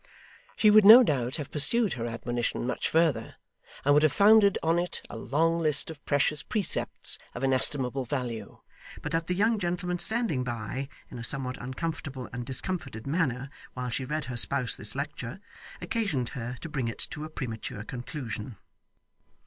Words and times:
She 0.57 0.71
would 0.71 0.83
no 0.83 1.03
doubt 1.03 1.35
have 1.35 1.51
pursued 1.51 1.93
her 1.93 2.07
admonition 2.07 2.65
much 2.65 2.89
further, 2.89 3.35
and 3.85 3.93
would 3.93 4.01
have 4.01 4.11
founded 4.11 4.57
on 4.63 4.79
it 4.79 5.03
a 5.11 5.15
long 5.15 5.59
list 5.59 5.91
of 5.91 6.03
precious 6.05 6.41
precepts 6.41 7.19
of 7.35 7.43
inestimable 7.43 8.05
value, 8.05 8.61
but 9.03 9.11
that 9.11 9.27
the 9.27 9.35
young 9.35 9.59
gentleman 9.59 9.99
standing 9.99 10.43
by 10.43 10.89
in 11.11 11.19
a 11.19 11.23
somewhat 11.23 11.61
uncomfortable 11.61 12.27
and 12.33 12.47
discomfited 12.47 13.05
manner 13.05 13.47
while 13.75 13.89
she 13.91 14.03
read 14.03 14.25
her 14.25 14.37
spouse 14.37 14.75
this 14.75 14.95
lecture, 14.95 15.39
occasioned 15.81 16.29
her 16.29 16.57
to 16.61 16.67
bring 16.69 16.87
it 16.87 17.05
to 17.11 17.23
a 17.23 17.29
premature 17.29 17.83
conclusion. 17.83 18.57